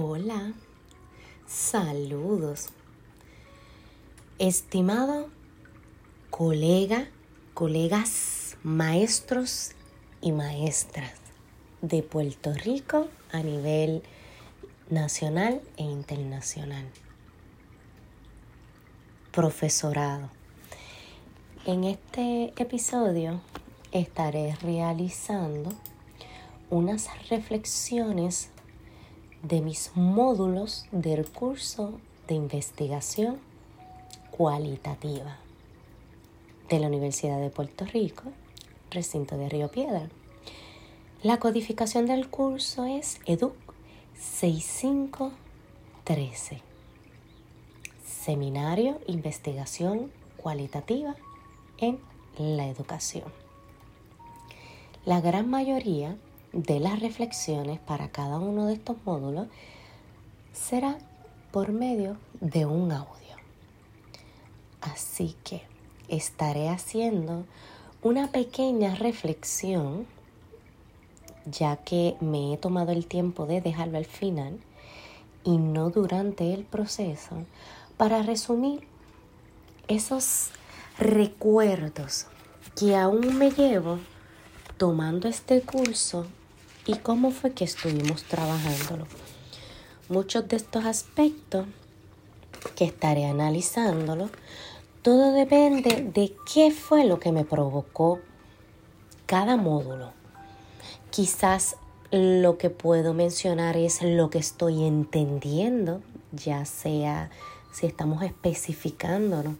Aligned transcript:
Hola, 0.00 0.52
saludos. 1.48 2.68
Estimado 4.38 5.28
colega, 6.30 7.08
colegas, 7.52 8.56
maestros 8.62 9.72
y 10.20 10.30
maestras 10.30 11.14
de 11.82 12.04
Puerto 12.04 12.52
Rico 12.52 13.08
a 13.32 13.38
nivel 13.38 14.04
nacional 14.88 15.60
e 15.76 15.82
internacional. 15.82 16.86
Profesorado. 19.32 20.30
En 21.66 21.82
este 21.82 22.52
episodio 22.56 23.40
estaré 23.90 24.54
realizando 24.62 25.70
unas 26.70 27.08
reflexiones 27.30 28.52
de 29.42 29.60
mis 29.60 29.92
módulos 29.94 30.86
del 30.90 31.24
curso 31.26 32.00
de 32.26 32.34
investigación 32.34 33.38
cualitativa 34.30 35.36
de 36.68 36.80
la 36.80 36.88
Universidad 36.88 37.40
de 37.40 37.50
Puerto 37.50 37.84
Rico, 37.86 38.24
recinto 38.90 39.38
de 39.38 39.48
Río 39.48 39.68
Piedra. 39.68 40.08
La 41.22 41.38
codificación 41.38 42.06
del 42.06 42.28
curso 42.28 42.84
es 42.84 43.20
EDUC 43.26 43.54
6513. 44.18 46.62
Seminario 48.04 49.00
Investigación 49.06 50.10
Cualitativa 50.36 51.14
en 51.78 52.00
la 52.38 52.66
Educación. 52.68 53.32
La 55.04 55.20
gran 55.20 55.48
mayoría 55.48 56.16
de 56.52 56.80
las 56.80 57.00
reflexiones 57.00 57.78
para 57.78 58.08
cada 58.08 58.38
uno 58.38 58.66
de 58.66 58.74
estos 58.74 58.96
módulos 59.04 59.48
será 60.52 60.98
por 61.50 61.72
medio 61.72 62.16
de 62.40 62.66
un 62.66 62.92
audio. 62.92 63.36
Así 64.80 65.36
que 65.44 65.62
estaré 66.08 66.68
haciendo 66.68 67.44
una 68.02 68.30
pequeña 68.30 68.94
reflexión, 68.94 70.06
ya 71.46 71.76
que 71.76 72.16
me 72.20 72.54
he 72.54 72.56
tomado 72.56 72.92
el 72.92 73.06
tiempo 73.06 73.46
de 73.46 73.60
dejarlo 73.60 73.98
al 73.98 74.04
final 74.04 74.58
y 75.44 75.58
no 75.58 75.90
durante 75.90 76.54
el 76.54 76.64
proceso, 76.64 77.44
para 77.96 78.22
resumir 78.22 78.86
esos 79.88 80.50
recuerdos 80.98 82.26
que 82.76 82.96
aún 82.96 83.38
me 83.38 83.50
llevo 83.50 83.98
tomando 84.76 85.26
este 85.28 85.62
curso 85.62 86.26
y 86.88 86.94
cómo 86.96 87.30
fue 87.30 87.52
que 87.52 87.64
estuvimos 87.64 88.24
trabajándolo. 88.24 89.06
Muchos 90.08 90.48
de 90.48 90.56
estos 90.56 90.86
aspectos 90.86 91.66
que 92.74 92.86
estaré 92.86 93.26
analizándolo, 93.26 94.30
todo 95.02 95.34
depende 95.34 96.10
de 96.14 96.34
qué 96.52 96.70
fue 96.70 97.04
lo 97.04 97.20
que 97.20 97.30
me 97.30 97.44
provocó 97.44 98.20
cada 99.26 99.58
módulo. 99.58 100.12
Quizás 101.10 101.76
lo 102.10 102.56
que 102.56 102.70
puedo 102.70 103.12
mencionar 103.12 103.76
es 103.76 104.00
lo 104.02 104.30
que 104.30 104.38
estoy 104.38 104.84
entendiendo, 104.84 106.00
ya 106.32 106.64
sea 106.64 107.28
si 107.70 107.84
estamos 107.86 108.22
especificándonos 108.22 109.56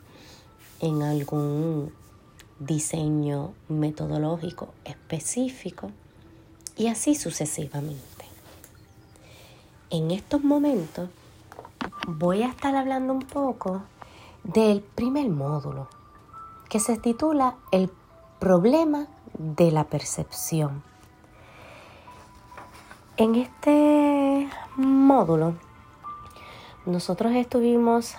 en 0.80 1.02
algún 1.02 1.92
diseño 2.58 3.52
metodológico 3.68 4.72
específico 4.86 5.92
y 6.78 6.86
así 6.86 7.16
sucesivamente. 7.16 8.24
En 9.90 10.12
estos 10.12 10.44
momentos 10.44 11.10
voy 12.06 12.42
a 12.42 12.48
estar 12.48 12.74
hablando 12.76 13.12
un 13.12 13.22
poco 13.22 13.82
del 14.44 14.80
primer 14.80 15.28
módulo 15.28 15.88
que 16.68 16.78
se 16.78 16.96
titula 16.96 17.56
El 17.72 17.90
problema 18.38 19.08
de 19.36 19.72
la 19.72 19.84
percepción. 19.84 20.82
En 23.16 23.34
este 23.34 24.48
módulo 24.76 25.54
nosotros 26.86 27.32
estuvimos 27.32 28.14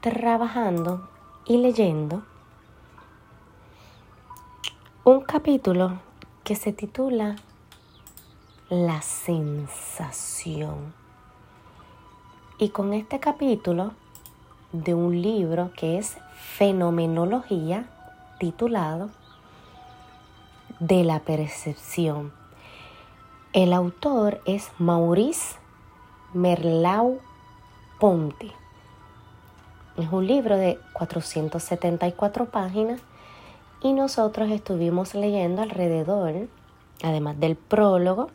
trabajando 0.00 1.08
y 1.46 1.56
leyendo 1.56 2.22
un 5.02 5.20
capítulo 5.22 5.98
que 6.44 6.54
se 6.54 6.72
titula 6.72 7.36
la 8.70 9.00
sensación. 9.00 10.92
Y 12.58 12.68
con 12.68 12.92
este 12.92 13.18
capítulo 13.18 13.92
de 14.72 14.92
un 14.92 15.22
libro 15.22 15.70
que 15.74 15.96
es 15.96 16.18
Fenomenología, 16.34 17.88
titulado 18.38 19.08
De 20.80 21.02
la 21.02 21.20
percepción. 21.20 22.30
El 23.54 23.72
autor 23.72 24.42
es 24.44 24.70
Maurice 24.78 25.56
Merlau 26.34 27.20
Ponti. 27.98 28.52
Es 29.96 30.12
un 30.12 30.26
libro 30.26 30.58
de 30.58 30.78
474 30.92 32.50
páginas 32.50 33.00
y 33.80 33.94
nosotros 33.94 34.50
estuvimos 34.50 35.14
leyendo 35.14 35.62
alrededor, 35.62 36.48
además 37.02 37.40
del 37.40 37.56
prólogo, 37.56 38.28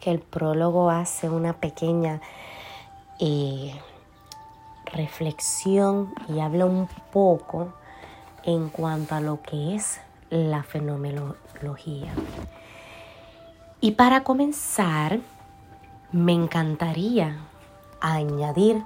que 0.00 0.10
el 0.10 0.20
prólogo 0.20 0.90
hace 0.90 1.28
una 1.28 1.54
pequeña 1.54 2.20
eh, 3.20 3.74
reflexión 4.86 6.14
y 6.28 6.40
habla 6.40 6.66
un 6.66 6.88
poco 7.12 7.72
en 8.44 8.68
cuanto 8.68 9.14
a 9.14 9.20
lo 9.20 9.42
que 9.42 9.74
es 9.74 10.00
la 10.30 10.62
fenomenología. 10.62 12.12
Y 13.80 13.92
para 13.92 14.24
comenzar, 14.24 15.20
me 16.12 16.32
encantaría 16.32 17.36
añadir 18.00 18.82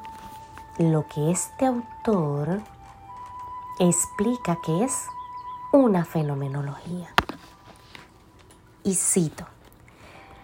lo 0.79 1.07
que 1.07 1.31
este 1.31 1.67
autor 1.67 2.61
explica 3.79 4.59
que 4.65 4.85
es 4.85 5.07
una 5.73 6.05
fenomenología. 6.05 7.09
Y 8.85 8.95
cito, 8.95 9.47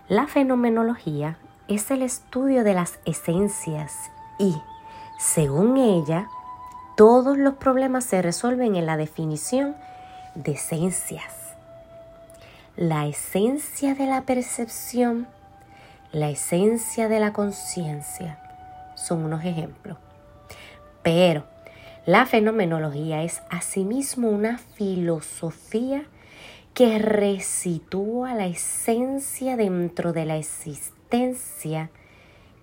la 0.08 0.26
fenomenología 0.26 1.36
es 1.68 1.90
el 1.90 2.00
estudio 2.00 2.64
de 2.64 2.72
las 2.72 2.98
esencias 3.04 4.10
y, 4.38 4.56
según 5.18 5.76
ella, 5.76 6.28
todos 6.96 7.36
los 7.36 7.54
problemas 7.54 8.04
se 8.04 8.22
resuelven 8.22 8.74
en 8.74 8.86
la 8.86 8.96
definición 8.96 9.76
de 10.34 10.52
esencias. 10.52 11.34
La 12.74 13.06
esencia 13.06 13.94
de 13.94 14.06
la 14.06 14.22
percepción, 14.22 15.28
la 16.10 16.30
esencia 16.30 17.08
de 17.08 17.20
la 17.20 17.34
conciencia 17.34 18.38
son 18.94 19.26
unos 19.26 19.44
ejemplos. 19.44 19.98
Pero 21.02 21.44
la 22.06 22.24
fenomenología 22.24 23.24
es 23.24 23.42
asimismo 23.50 24.30
una 24.30 24.56
filosofía 24.56 26.04
que 26.78 27.00
resitúa 27.00 28.34
la 28.36 28.46
esencia 28.46 29.56
dentro 29.56 30.12
de 30.12 30.24
la 30.24 30.36
existencia 30.36 31.90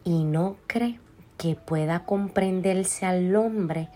y 0.05 0.23
no 0.23 0.55
cree 0.67 1.01
que 1.37 1.55
pueda 1.55 2.05
comprenderse 2.05 3.05
al 3.05 3.35
hombre 3.35 3.89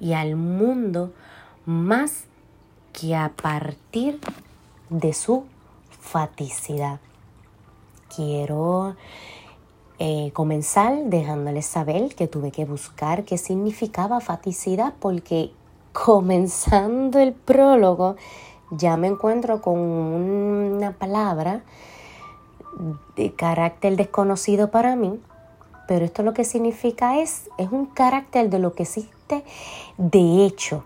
y 0.00 0.14
al 0.14 0.34
mundo 0.34 1.12
más 1.66 2.24
que 2.92 3.14
a 3.14 3.28
partir 3.40 4.18
de 4.88 5.12
su 5.12 5.44
faticidad. 6.00 6.98
Quiero 8.12 8.96
eh, 10.00 10.32
comenzar 10.32 11.04
dejándoles 11.04 11.66
saber 11.66 12.16
que 12.16 12.26
tuve 12.26 12.50
que 12.50 12.64
buscar 12.64 13.22
qué 13.22 13.38
significaba 13.38 14.18
faticidad 14.18 14.94
porque 14.98 15.52
comenzando 15.92 17.20
el 17.20 17.34
prólogo 17.34 18.16
ya 18.70 18.96
me 18.96 19.08
encuentro 19.08 19.60
con 19.60 19.78
una 19.78 20.92
palabra 20.92 21.62
de 23.16 23.32
carácter 23.34 23.96
desconocido 23.96 24.70
para 24.70 24.96
mí, 24.96 25.20
pero 25.88 26.04
esto 26.04 26.22
lo 26.22 26.34
que 26.34 26.44
significa 26.44 27.18
es, 27.18 27.50
es 27.58 27.70
un 27.72 27.86
carácter 27.86 28.48
de 28.48 28.58
lo 28.58 28.74
que 28.74 28.84
existe 28.84 29.44
de 29.98 30.44
hecho 30.44 30.84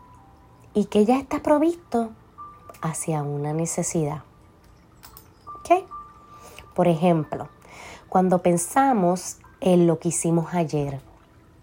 y 0.72 0.86
que 0.86 1.04
ya 1.04 1.18
está 1.18 1.40
provisto 1.40 2.10
hacia 2.80 3.22
una 3.22 3.52
necesidad. 3.52 4.22
¿Ok? 5.58 5.84
Por 6.74 6.88
ejemplo, 6.88 7.48
cuando 8.08 8.38
pensamos 8.38 9.38
en 9.60 9.86
lo 9.86 9.98
que 9.98 10.08
hicimos 10.08 10.52
ayer, 10.54 11.00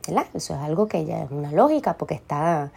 ¿verdad? 0.07 0.25
Eso 0.33 0.55
es 0.55 0.61
algo 0.61 0.87
que 0.87 1.05
ya 1.05 1.23
es 1.23 1.31
una 1.31 1.51
lógica 1.51 1.95
porque 1.97 2.15
está 2.15 2.71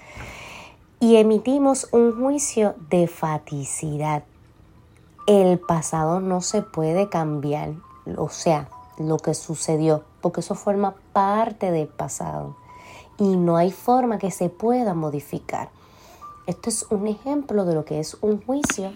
y 1.00 1.16
emitimos 1.16 1.88
un 1.92 2.18
juicio 2.18 2.74
de 2.90 3.06
faticidad. 3.06 4.24
El 5.26 5.58
pasado 5.58 6.20
no 6.20 6.40
se 6.40 6.62
puede 6.62 7.08
cambiar, 7.08 7.74
o 8.16 8.28
sea, 8.28 8.68
lo 8.98 9.16
que 9.18 9.34
sucedió 9.34 10.04
porque 10.24 10.40
eso 10.40 10.54
forma 10.54 10.94
parte 11.12 11.70
del 11.70 11.86
pasado 11.86 12.56
y 13.18 13.36
no 13.36 13.58
hay 13.58 13.70
forma 13.72 14.16
que 14.16 14.30
se 14.30 14.48
pueda 14.48 14.94
modificar. 14.94 15.68
Esto 16.46 16.70
es 16.70 16.86
un 16.88 17.06
ejemplo 17.06 17.66
de 17.66 17.74
lo 17.74 17.84
que 17.84 18.00
es 18.00 18.16
un 18.22 18.42
juicio 18.42 18.94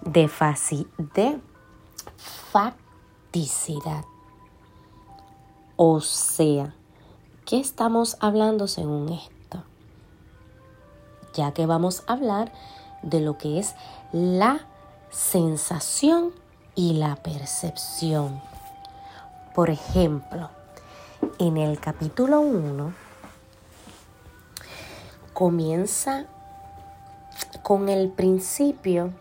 de, 0.00 0.30
de 1.14 1.40
facticidad. 2.52 4.06
O 5.76 6.00
sea, 6.00 6.74
¿qué 7.44 7.60
estamos 7.60 8.16
hablando 8.20 8.66
según 8.66 9.10
esto? 9.10 9.31
Ya 11.34 11.52
que 11.52 11.66
vamos 11.66 12.04
a 12.06 12.14
hablar 12.14 12.52
de 13.02 13.20
lo 13.20 13.38
que 13.38 13.58
es 13.58 13.74
la 14.12 14.66
sensación 15.10 16.32
y 16.74 16.94
la 16.94 17.16
percepción. 17.16 18.40
Por 19.54 19.70
ejemplo, 19.70 20.50
en 21.38 21.56
el 21.56 21.78
capítulo 21.78 22.40
1 22.40 22.92
comienza 25.32 26.26
con 27.62 27.88
el 27.88 28.08
principio 28.10 29.12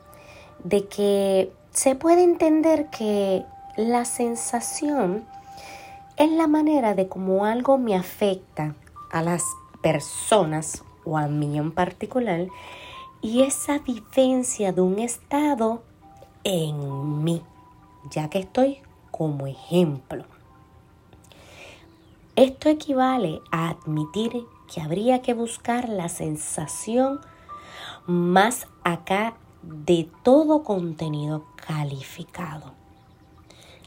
de 0.64 0.88
que 0.88 1.54
se 1.72 1.96
puede 1.96 2.24
entender 2.24 2.90
que 2.90 3.46
la 3.78 4.06
sensación 4.06 5.26
es 6.18 6.32
la 6.32 6.48
manera 6.48 6.94
de 6.94 7.08
cómo 7.08 7.46
algo 7.46 7.78
me 7.78 7.96
afecta 7.96 8.76
a 9.12 9.22
las 9.24 9.44
personas 9.82 10.84
o 11.06 11.18
a 11.18 11.28
mí 11.28 11.58
en 11.58 11.72
particular 11.72 12.48
y 13.22 13.44
esa 13.44 13.80
vivencia 13.80 14.74
de 14.74 14.82
un 14.82 15.00
estado 15.00 15.84
en 16.44 17.24
mí, 17.24 17.42
ya 18.10 18.30
que 18.30 18.40
estoy 18.40 18.80
como 19.12 19.46
ejemplo. 19.48 20.26
Esto 22.36 22.70
equivale 22.70 23.42
a 23.52 23.70
admitir 23.70 24.46
que 24.74 24.82
habría 24.82 25.22
que 25.22 25.34
buscar 25.34 25.90
la 25.90 26.10
sensación 26.10 27.20
más 28.08 28.68
acá 28.84 29.36
de 29.62 30.10
todo 30.24 30.64
contenido 30.64 31.46
calificado. 31.56 32.74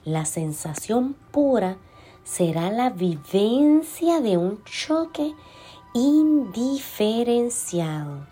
La 0.04 0.24
sensación 0.24 1.16
pura 1.32 1.78
será 2.22 2.70
la 2.70 2.90
vivencia 2.90 4.20
de 4.20 4.36
un 4.36 4.62
choque 4.64 5.34
indiferenciado, 5.94 8.26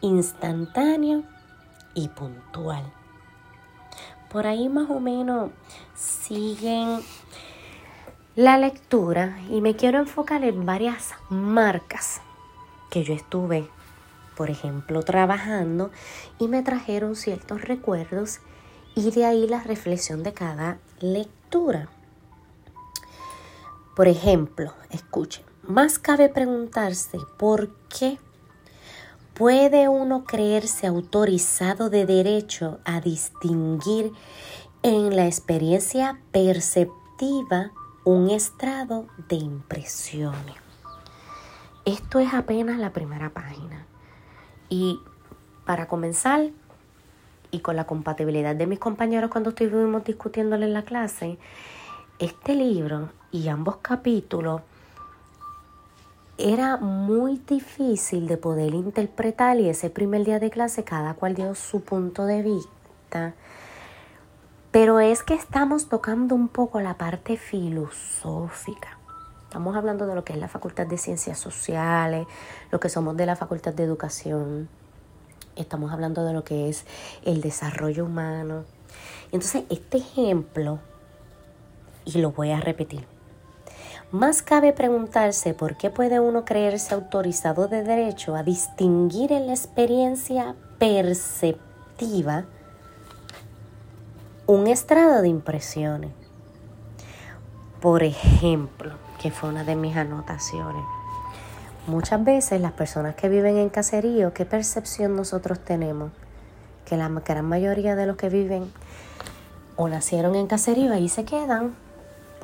instantáneo 0.00 1.22
y 1.94 2.08
puntual. 2.08 2.92
Por 4.30 4.48
ahí 4.48 4.68
más 4.68 4.90
o 4.90 5.00
menos 5.00 5.52
siguen 5.94 7.00
la 8.34 8.58
lectura 8.58 9.38
y 9.48 9.60
me 9.60 9.76
quiero 9.76 10.00
enfocar 10.00 10.42
en 10.42 10.66
varias 10.66 11.14
marcas 11.30 12.20
que 12.90 13.04
yo 13.04 13.14
estuve, 13.14 13.68
por 14.36 14.50
ejemplo, 14.50 15.04
trabajando 15.04 15.92
y 16.40 16.48
me 16.48 16.62
trajeron 16.62 17.14
ciertos 17.14 17.62
recuerdos 17.62 18.40
y 18.96 19.12
de 19.12 19.24
ahí 19.24 19.46
la 19.46 19.62
reflexión 19.62 20.24
de 20.24 20.32
cada 20.32 20.78
lectura. 20.98 21.88
Por 23.94 24.08
ejemplo, 24.08 24.74
escuchen, 24.90 25.53
más 25.66 25.98
cabe 25.98 26.28
preguntarse 26.28 27.18
por 27.38 27.70
qué 27.88 28.18
puede 29.34 29.88
uno 29.88 30.24
creerse 30.24 30.86
autorizado 30.86 31.90
de 31.90 32.06
derecho 32.06 32.78
a 32.84 33.00
distinguir 33.00 34.12
en 34.82 35.16
la 35.16 35.26
experiencia 35.26 36.20
perceptiva 36.30 37.72
un 38.04 38.30
estrado 38.30 39.06
de 39.28 39.36
impresiones. 39.36 40.56
Esto 41.84 42.18
es 42.18 42.32
apenas 42.34 42.78
la 42.78 42.92
primera 42.92 43.30
página. 43.30 43.86
Y 44.68 45.00
para 45.64 45.88
comenzar, 45.88 46.50
y 47.50 47.60
con 47.60 47.76
la 47.76 47.86
compatibilidad 47.86 48.54
de 48.54 48.66
mis 48.66 48.78
compañeros 48.78 49.30
cuando 49.30 49.50
estuvimos 49.50 50.04
discutiéndole 50.04 50.66
en 50.66 50.74
la 50.74 50.84
clase, 50.84 51.38
este 52.18 52.54
libro 52.54 53.10
y 53.32 53.48
ambos 53.48 53.76
capítulos 53.78 54.62
era 56.38 56.76
muy 56.76 57.40
difícil 57.46 58.26
de 58.26 58.36
poder 58.36 58.74
interpretar 58.74 59.58
y 59.60 59.68
ese 59.68 59.90
primer 59.90 60.24
día 60.24 60.40
de 60.40 60.50
clase 60.50 60.84
cada 60.84 61.14
cual 61.14 61.34
dio 61.34 61.54
su 61.54 61.80
punto 61.82 62.26
de 62.26 62.42
vista 62.42 63.34
pero 64.74 64.98
es 64.98 65.22
que 65.22 65.34
estamos 65.34 65.88
tocando 65.88 66.34
un 66.34 66.48
poco 66.48 66.80
la 66.80 66.98
parte 66.98 67.36
filosófica. 67.36 68.98
Estamos 69.44 69.76
hablando 69.76 70.04
de 70.08 70.16
lo 70.16 70.24
que 70.24 70.32
es 70.32 70.38
la 70.40 70.48
Facultad 70.48 70.84
de 70.88 70.98
Ciencias 70.98 71.38
Sociales, 71.38 72.26
lo 72.72 72.80
que 72.80 72.88
somos 72.88 73.16
de 73.16 73.24
la 73.24 73.36
Facultad 73.36 73.72
de 73.72 73.84
Educación. 73.84 74.68
Estamos 75.54 75.92
hablando 75.92 76.24
de 76.24 76.32
lo 76.32 76.42
que 76.42 76.68
es 76.68 76.86
el 77.24 77.40
desarrollo 77.40 78.04
humano. 78.04 78.64
Entonces, 79.30 79.62
este 79.70 79.98
ejemplo, 79.98 80.80
y 82.04 82.18
lo 82.18 82.32
voy 82.32 82.50
a 82.50 82.58
repetir, 82.58 83.06
más 84.14 84.42
cabe 84.42 84.72
preguntarse 84.72 85.54
por 85.54 85.76
qué 85.76 85.90
puede 85.90 86.20
uno 86.20 86.44
creerse 86.44 86.94
autorizado 86.94 87.66
de 87.66 87.82
derecho 87.82 88.36
a 88.36 88.44
distinguir 88.44 89.32
en 89.32 89.48
la 89.48 89.54
experiencia 89.54 90.54
perceptiva 90.78 92.44
un 94.46 94.68
estrado 94.68 95.20
de 95.20 95.26
impresiones. 95.26 96.12
Por 97.80 98.04
ejemplo, 98.04 98.92
que 99.20 99.32
fue 99.32 99.48
una 99.48 99.64
de 99.64 99.74
mis 99.74 99.96
anotaciones. 99.96 100.84
Muchas 101.88 102.22
veces 102.22 102.60
las 102.60 102.72
personas 102.72 103.16
que 103.16 103.28
viven 103.28 103.56
en 103.56 103.68
caserío, 103.68 104.32
¿qué 104.32 104.44
percepción 104.44 105.16
nosotros 105.16 105.58
tenemos? 105.58 106.12
Que 106.84 106.96
la 106.96 107.08
gran 107.08 107.46
mayoría 107.46 107.96
de 107.96 108.06
los 108.06 108.16
que 108.16 108.28
viven 108.28 108.72
o 109.74 109.88
nacieron 109.88 110.36
en 110.36 110.46
caserío 110.46 110.92
ahí 110.92 111.08
se 111.08 111.24
quedan 111.24 111.74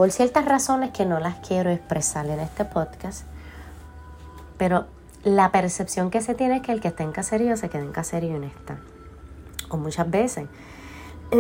por 0.00 0.12
ciertas 0.12 0.46
razones 0.46 0.92
que 0.92 1.04
no 1.04 1.20
las 1.20 1.46
quiero 1.46 1.68
expresar 1.68 2.24
en 2.24 2.40
este 2.40 2.64
podcast. 2.64 3.26
Pero 4.56 4.86
la 5.24 5.52
percepción 5.52 6.10
que 6.10 6.22
se 6.22 6.34
tiene 6.34 6.56
es 6.56 6.62
que 6.62 6.72
el 6.72 6.80
que 6.80 6.88
está 6.88 7.02
en 7.02 7.12
caserío 7.12 7.54
se 7.58 7.68
queda 7.68 7.82
en 7.82 7.92
caserío 7.92 8.34
en 8.34 8.44
esta. 8.44 8.78
O 9.68 9.76
muchas 9.76 10.10
veces 10.10 10.46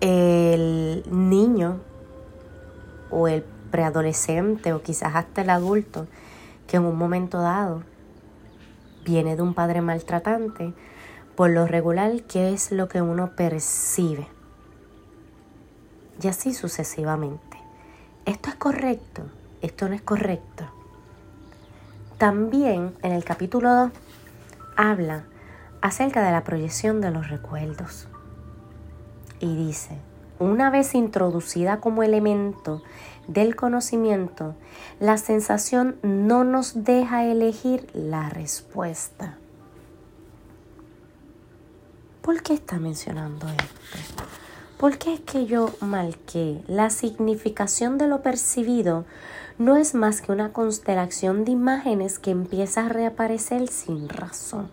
el 0.00 1.04
niño 1.08 1.78
o 3.12 3.28
el 3.28 3.44
preadolescente 3.70 4.72
o 4.72 4.82
quizás 4.82 5.14
hasta 5.14 5.42
el 5.42 5.50
adulto 5.50 6.08
que 6.66 6.78
en 6.78 6.84
un 6.84 6.98
momento 6.98 7.38
dado 7.38 7.84
viene 9.04 9.36
de 9.36 9.42
un 9.42 9.54
padre 9.54 9.82
maltratante, 9.82 10.74
por 11.36 11.50
lo 11.50 11.68
regular, 11.68 12.24
¿qué 12.24 12.52
es 12.52 12.72
lo 12.72 12.88
que 12.88 13.02
uno 13.02 13.36
percibe? 13.36 14.26
Y 16.22 16.28
así 16.28 16.54
sucesivamente. 16.54 17.58
¿Esto 18.24 18.48
es 18.48 18.54
correcto? 18.56 19.22
¿Esto 19.60 19.88
no 19.88 19.94
es 19.94 20.02
correcto? 20.02 20.64
También 22.18 22.94
en 23.02 23.12
el 23.12 23.24
capítulo 23.24 23.74
2 23.74 23.92
habla 24.76 25.24
acerca 25.80 26.24
de 26.24 26.32
la 26.32 26.44
proyección 26.44 27.00
de 27.00 27.10
los 27.10 27.28
recuerdos. 27.28 28.08
Y 29.40 29.54
dice, 29.56 29.98
una 30.38 30.70
vez 30.70 30.94
introducida 30.94 31.80
como 31.80 32.02
elemento 32.02 32.82
del 33.28 33.56
conocimiento, 33.56 34.54
la 35.00 35.18
sensación 35.18 35.96
no 36.02 36.44
nos 36.44 36.84
deja 36.84 37.24
elegir 37.24 37.88
la 37.92 38.30
respuesta. 38.30 39.38
¿Por 42.22 42.42
qué 42.42 42.54
está 42.54 42.78
mencionando 42.78 43.46
esto? 43.48 44.24
Porque 44.84 45.14
es 45.14 45.20
que 45.20 45.46
yo 45.46 45.70
marqué 45.80 46.60
la 46.68 46.90
significación 46.90 47.96
de 47.96 48.06
lo 48.06 48.20
percibido 48.20 49.06
no 49.56 49.78
es 49.78 49.94
más 49.94 50.20
que 50.20 50.30
una 50.30 50.52
constelación 50.52 51.46
de 51.46 51.52
imágenes 51.52 52.18
que 52.18 52.30
empieza 52.30 52.84
a 52.84 52.90
reaparecer 52.90 53.66
sin 53.68 54.10
razón. 54.10 54.70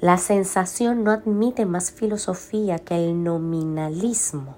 La 0.00 0.18
sensación 0.18 1.04
no 1.04 1.12
admite 1.12 1.66
más 1.66 1.92
filosofía 1.92 2.80
que 2.80 2.96
el 2.96 3.22
nominalismo. 3.22 4.56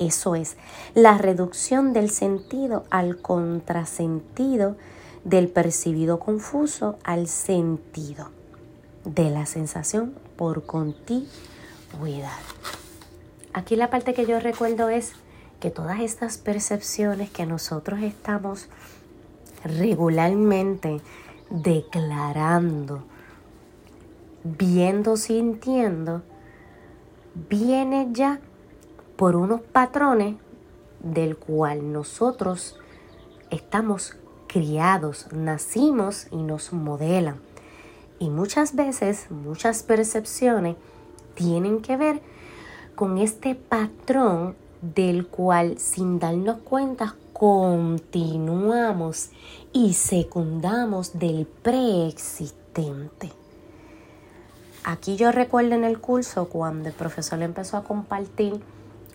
Eso 0.00 0.34
es, 0.34 0.56
la 0.94 1.16
reducción 1.16 1.92
del 1.92 2.10
sentido 2.10 2.82
al 2.90 3.22
contrasentido, 3.22 4.74
del 5.22 5.46
percibido 5.46 6.18
confuso 6.18 6.98
al 7.04 7.28
sentido, 7.28 8.28
de 9.04 9.30
la 9.30 9.46
sensación 9.46 10.16
por 10.34 10.66
continuidad. 10.66 12.40
Aquí 13.56 13.74
la 13.74 13.88
parte 13.88 14.12
que 14.12 14.26
yo 14.26 14.38
recuerdo 14.38 14.90
es 14.90 15.14
que 15.60 15.70
todas 15.70 16.00
estas 16.00 16.36
percepciones 16.36 17.30
que 17.30 17.46
nosotros 17.46 18.00
estamos 18.02 18.68
regularmente 19.64 21.00
declarando, 21.48 23.02
viendo, 24.44 25.16
sintiendo, 25.16 26.20
viene 27.48 28.08
ya 28.12 28.40
por 29.16 29.36
unos 29.36 29.62
patrones 29.62 30.36
del 31.00 31.38
cual 31.38 31.94
nosotros 31.94 32.78
estamos 33.50 34.18
criados, 34.48 35.28
nacimos 35.32 36.26
y 36.30 36.42
nos 36.42 36.74
modelan. 36.74 37.40
Y 38.18 38.28
muchas 38.28 38.76
veces, 38.76 39.30
muchas 39.30 39.82
percepciones 39.82 40.76
tienen 41.34 41.80
que 41.80 41.96
ver 41.96 42.35
con 42.96 43.18
este 43.18 43.54
patrón 43.54 44.56
del 44.80 45.26
cual 45.26 45.78
sin 45.78 46.18
darnos 46.18 46.56
cuenta 46.64 47.14
continuamos 47.34 49.30
y 49.72 49.92
secundamos 49.92 51.18
del 51.18 51.46
preexistente. 51.46 53.30
Aquí 54.82 55.16
yo 55.16 55.30
recuerdo 55.30 55.74
en 55.74 55.84
el 55.84 56.00
curso 56.00 56.48
cuando 56.48 56.88
el 56.88 56.94
profesor 56.94 57.42
empezó 57.42 57.76
a 57.76 57.84
compartir 57.84 58.58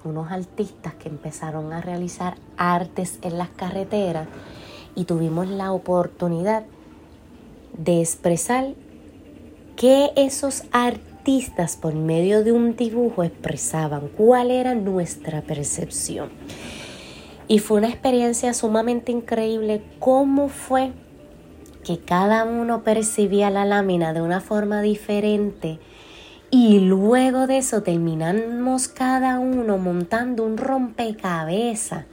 unos 0.04 0.32
artistas 0.32 0.94
que 0.96 1.10
empezaron 1.10 1.74
a 1.74 1.82
realizar 1.82 2.38
artes 2.58 3.18
en 3.24 3.40
las 3.40 3.50
carreteras 3.50 4.28
y 4.94 5.06
tuvimos 5.06 5.48
la 5.48 5.72
oportunidad 5.72 6.66
de 7.78 8.02
expresar 8.02 8.76
que 9.76 10.12
esos 10.16 10.66
artistas 10.72 11.11
por 11.80 11.94
medio 11.94 12.44
de 12.44 12.52
un 12.52 12.76
dibujo 12.76 13.24
expresaban, 13.24 14.10
cuál 14.18 14.52
era 14.52 14.74
nuestra 14.74 15.42
percepción. 15.42 16.30
Y 17.48 17.60
fue 17.60 17.78
una 17.78 17.90
experiencia 17.90 18.54
sumamente 18.54 19.12
increíble 19.12 19.84
cómo 20.00 20.50
fue 20.50 20.92
que 21.84 22.00
cada 22.00 22.44
uno 22.44 22.84
percibía 22.84 23.50
la 23.50 23.66
lámina 23.66 24.14
de 24.14 24.22
una 24.22 24.40
forma 24.42 24.82
diferente 24.82 25.80
y 26.50 26.80
luego 26.80 27.48
de 27.48 27.58
eso 27.58 27.82
terminamos 27.82 28.88
cada 28.88 29.40
uno 29.40 29.78
montando 29.78 30.44
un 30.44 30.58
rompecabezas 30.58 32.06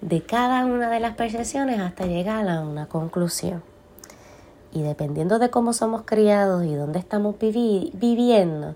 de 0.00 0.22
cada 0.22 0.66
una 0.66 0.90
de 0.90 1.00
las 1.00 1.14
percepciones 1.14 1.80
hasta 1.80 2.06
llegar 2.06 2.48
a 2.48 2.60
una 2.60 2.86
conclusión. 2.86 3.73
Y 4.74 4.82
dependiendo 4.82 5.38
de 5.38 5.50
cómo 5.50 5.72
somos 5.72 6.02
criados 6.04 6.64
y 6.64 6.74
dónde 6.74 6.98
estamos 6.98 7.36
viviendo, 7.38 8.74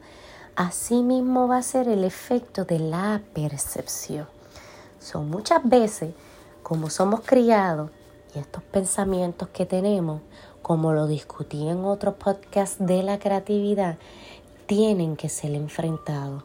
así 0.54 1.02
mismo 1.02 1.48
va 1.48 1.58
a 1.58 1.62
ser 1.62 1.88
el 1.88 2.04
efecto 2.04 2.64
de 2.64 2.78
la 2.78 3.20
percepción. 3.34 4.28
Son 5.00 5.28
muchas 5.28 5.60
veces, 5.68 6.14
como 6.62 6.88
somos 6.88 7.22
criados, 7.22 7.90
y 8.32 8.38
estos 8.38 8.62
pensamientos 8.62 9.48
que 9.48 9.66
tenemos, 9.66 10.22
como 10.62 10.92
lo 10.92 11.08
discutí 11.08 11.68
en 11.68 11.84
otro 11.84 12.14
podcast 12.14 12.78
de 12.78 13.02
la 13.02 13.18
creatividad, 13.18 13.98
tienen 14.66 15.16
que 15.16 15.28
ser 15.28 15.52
enfrentados 15.54 16.44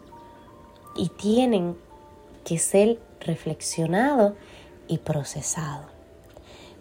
y 0.96 1.10
tienen 1.10 1.78
que 2.44 2.58
ser 2.58 3.00
reflexionados 3.20 4.34
y 4.88 4.98
procesado. 4.98 5.84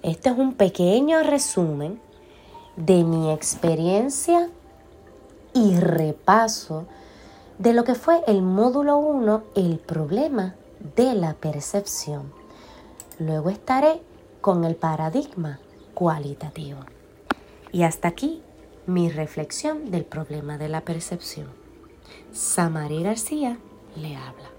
Este 0.03 0.31
es 0.31 0.39
un 0.39 0.55
pequeño 0.55 1.23
resumen 1.23 2.01
de 2.77 3.05
mi 3.05 3.31
experiencia 3.31 4.49
y 5.55 5.77
repaso 5.77 6.87
de 7.59 7.73
lo 7.73 7.85
que 7.85 7.95
fue 7.95 8.23
el 8.27 8.43
módulo 8.43 8.97
1, 8.97 9.43
el 9.55 9.79
problema 9.79 10.55
de 10.97 11.15
la 11.15 11.35
percepción. 11.35 12.33
Luego 13.19 13.51
estaré 13.51 14.03
con 14.41 14.65
el 14.65 14.75
paradigma 14.75 15.61
cualitativo. 15.95 16.81
Y 17.71 17.85
hasta 17.85 18.09
aquí 18.09 18.43
mi 18.87 19.11
reflexión 19.11 19.91
del 19.91 20.05
problema 20.05 20.59
de 20.59 20.69
la 20.69 20.81
percepción. 20.81 21.49
Samari 22.33 23.03
García 23.03 23.59
le 23.97 24.17
habla. 24.17 24.51